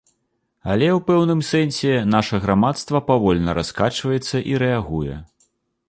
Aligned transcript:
Але, 0.75 0.87
у 0.99 1.03
пэўным 1.09 1.43
сэнсе, 1.49 1.93
наша 2.15 2.41
грамадства 2.47 3.03
павольна 3.13 3.59
раскачваецца 3.59 4.45
і 4.55 4.61
рэагуе. 4.65 5.15